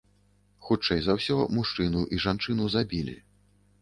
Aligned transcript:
Хутчэй 0.69 1.03
за 1.07 1.15
ўсё, 1.19 1.37
мужчыну 1.59 2.01
і 2.17 2.21
жанчыну 2.27 2.63
забілі. 2.77 3.15